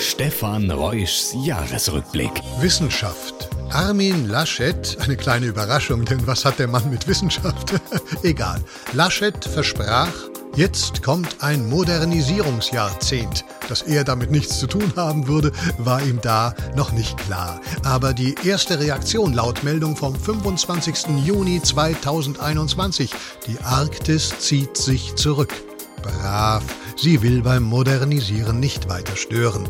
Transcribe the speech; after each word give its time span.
Stefan 0.00 0.70
Reuschs 0.70 1.34
Jahresrückblick. 1.44 2.30
Wissenschaft. 2.60 3.48
Armin 3.70 4.28
Laschet, 4.28 4.96
eine 5.00 5.16
kleine 5.16 5.46
Überraschung, 5.46 6.04
denn 6.04 6.26
was 6.26 6.44
hat 6.44 6.58
der 6.58 6.68
Mann 6.68 6.90
mit 6.90 7.06
Wissenschaft? 7.06 7.74
Egal. 8.22 8.62
Laschet 8.92 9.44
versprach, 9.44 10.12
jetzt 10.56 11.02
kommt 11.02 11.42
ein 11.42 11.68
Modernisierungsjahrzehnt. 11.68 13.44
Dass 13.68 13.82
er 13.82 14.04
damit 14.04 14.30
nichts 14.30 14.58
zu 14.58 14.66
tun 14.66 14.92
haben 14.96 15.28
würde, 15.28 15.52
war 15.78 16.02
ihm 16.02 16.20
da 16.20 16.54
noch 16.76 16.92
nicht 16.92 17.16
klar. 17.18 17.60
Aber 17.84 18.14
die 18.14 18.34
erste 18.44 18.78
Reaktion 18.78 19.34
laut 19.34 19.62
Meldung 19.62 19.96
vom 19.96 20.14
25. 20.14 21.24
Juni 21.24 21.62
2021, 21.62 23.12
die 23.46 23.58
Arktis 23.60 24.38
zieht 24.38 24.76
sich 24.76 25.14
zurück. 25.16 25.54
Brav, 26.02 26.62
sie 26.98 27.22
will 27.22 27.42
beim 27.42 27.62
Modernisieren 27.62 28.60
nicht 28.60 28.88
weiter 28.88 29.16
stören. 29.16 29.68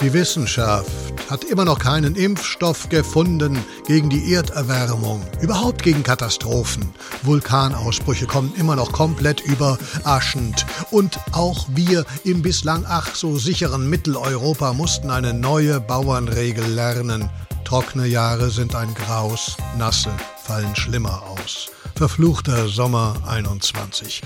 Die 0.00 0.12
Wissenschaft 0.12 0.90
hat 1.30 1.44
immer 1.44 1.64
noch 1.64 1.78
keinen 1.78 2.16
Impfstoff 2.16 2.88
gefunden 2.88 3.56
gegen 3.86 4.10
die 4.10 4.32
Erderwärmung, 4.32 5.22
überhaupt 5.40 5.82
gegen 5.82 6.02
Katastrophen. 6.02 6.92
Vulkanausbrüche 7.22 8.26
kommen 8.26 8.52
immer 8.58 8.74
noch 8.74 8.90
komplett 8.90 9.40
überraschend. 9.42 10.66
Und 10.90 11.20
auch 11.30 11.66
wir 11.68 12.04
im 12.24 12.42
bislang 12.42 12.84
ach 12.88 13.14
so 13.14 13.38
sicheren 13.38 13.88
Mitteleuropa 13.88 14.72
mussten 14.72 15.10
eine 15.10 15.32
neue 15.32 15.80
Bauernregel 15.80 16.66
lernen. 16.66 17.30
Trockene 17.64 18.06
Jahre 18.06 18.50
sind 18.50 18.74
ein 18.74 18.92
Graus, 18.94 19.56
nasse 19.78 20.10
fallen 20.42 20.74
schlimmer 20.74 21.22
aus. 21.22 21.70
Verfluchter 22.02 22.66
Sommer 22.66 23.14
21. 23.28 24.22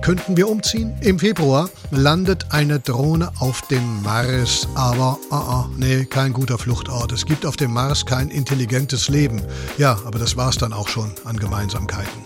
Könnten 0.00 0.36
wir 0.36 0.48
umziehen? 0.48 0.96
Im 1.00 1.18
Februar 1.18 1.68
landet 1.90 2.52
eine 2.52 2.78
Drohne 2.78 3.32
auf 3.40 3.62
dem 3.62 4.00
Mars, 4.04 4.68
aber 4.76 5.18
uh 5.32 5.34
-uh, 5.34 5.64
nee, 5.76 6.04
kein 6.04 6.32
guter 6.32 6.56
Fluchtort. 6.56 7.10
Es 7.10 7.26
gibt 7.26 7.44
auf 7.44 7.56
dem 7.56 7.72
Mars 7.72 8.06
kein 8.06 8.28
intelligentes 8.28 9.08
Leben. 9.08 9.42
Ja, 9.76 9.98
aber 10.04 10.20
das 10.20 10.36
war's 10.36 10.56
dann 10.58 10.72
auch 10.72 10.86
schon 10.86 11.10
an 11.24 11.36
Gemeinsamkeiten. 11.36 12.22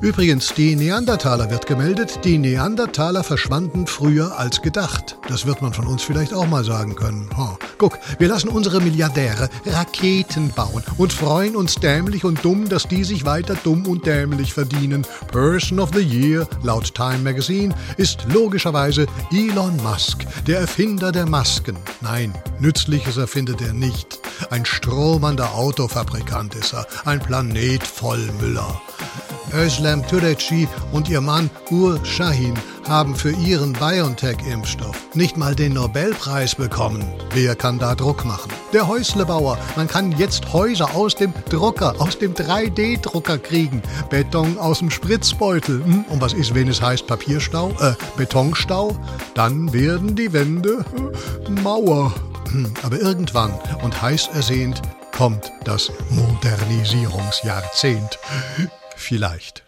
Übrigens, 0.00 0.54
die 0.54 0.76
Neandertaler 0.76 1.50
wird 1.50 1.66
gemeldet. 1.66 2.20
Die 2.24 2.38
Neandertaler 2.38 3.24
verschwanden 3.24 3.86
früher 3.86 4.38
als 4.38 4.62
gedacht. 4.62 5.16
Das 5.28 5.46
wird 5.46 5.62
man 5.62 5.72
von 5.72 5.86
uns 5.86 6.02
vielleicht 6.02 6.34
auch 6.34 6.46
mal 6.46 6.64
sagen 6.64 6.94
können. 6.96 7.28
Oh. 7.38 7.56
Guck, 7.78 7.98
wir 8.18 8.28
lassen 8.28 8.48
unsere 8.48 8.80
Milliardäre 8.80 9.48
Raketen 9.64 10.50
bauen 10.50 10.82
und 10.98 11.12
freuen 11.12 11.56
uns 11.56 11.76
dämlich 11.76 12.24
und 12.24 12.44
dumm, 12.44 12.68
dass 12.68 12.86
die 12.86 13.04
sich 13.04 13.24
weiter 13.24 13.56
dumm 13.62 13.86
und 13.86 14.04
dämlich 14.04 14.52
verdienen. 14.52 15.06
Person 15.32 15.80
of 15.80 15.90
the 15.94 16.00
Year 16.00 16.46
laut 16.62 16.94
Time 16.94 17.20
Magazine 17.20 17.74
ist 17.96 18.26
logischerweise 18.28 19.06
Elon 19.32 19.76
Musk, 19.82 20.26
der 20.46 20.60
Erfinder 20.60 21.10
der 21.10 21.26
Masken. 21.26 21.76
Nein, 22.00 22.34
Nützliches 22.58 23.16
erfindet 23.16 23.62
er 23.62 23.72
nicht. 23.72 24.18
Ein 24.50 24.64
stromernder 24.64 25.54
Autofabrikant 25.54 26.54
ist 26.54 26.74
er, 26.74 26.86
ein 27.04 27.20
Planet 27.20 27.86
voll 27.86 28.30
Müller. 28.40 28.80
Özlem 29.52 30.06
Türeci 30.06 30.68
und 30.92 31.08
ihr 31.08 31.20
Mann 31.20 31.50
Ur 31.70 32.04
Shahin 32.04 32.54
haben 32.88 33.14
für 33.14 33.30
ihren 33.30 33.72
BioNTech-Impfstoff 33.74 34.96
nicht 35.14 35.36
mal 35.36 35.54
den 35.54 35.74
Nobelpreis 35.74 36.54
bekommen. 36.54 37.04
Wer 37.34 37.54
kann 37.54 37.78
da 37.78 37.94
Druck 37.94 38.24
machen? 38.24 38.50
Der 38.72 38.88
Häuslebauer. 38.88 39.58
Man 39.76 39.88
kann 39.88 40.12
jetzt 40.12 40.50
Häuser 40.52 40.94
aus 40.94 41.14
dem 41.14 41.32
Drucker, 41.48 41.94
aus 41.98 42.18
dem 42.18 42.34
3D-Drucker 42.34 43.38
kriegen. 43.38 43.82
Beton 44.08 44.58
aus 44.58 44.80
dem 44.80 44.90
Spritzbeutel. 44.90 45.84
Hm? 45.84 46.04
Und 46.08 46.20
was 46.20 46.32
ist, 46.32 46.54
wenn 46.54 46.68
es 46.68 46.82
heißt 46.82 47.06
Papierstau? 47.06 47.70
Äh, 47.80 47.94
Betonstau? 48.16 48.96
Dann 49.34 49.72
werden 49.72 50.16
die 50.16 50.32
Wände 50.32 50.84
äh, 51.46 51.50
Mauer. 51.62 52.12
Hm, 52.50 52.72
aber 52.82 53.00
irgendwann 53.00 53.52
und 53.82 54.02
heiß 54.02 54.30
ersehnt 54.34 54.82
kommt 55.12 55.52
das 55.64 55.92
Modernisierungsjahrzehnt. 56.10 58.18
Vielleicht. 59.00 59.64